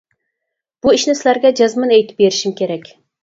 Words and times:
بۇ 0.85 0.93
ئىشنى 0.95 1.15
سىلەرگە 1.19 1.51
جەزمەن 1.61 1.93
ئېيتىپ 1.99 2.23
بېرىشىم 2.25 2.57
كېرەك. 2.63 2.93